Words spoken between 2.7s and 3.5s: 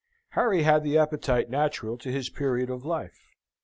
of life.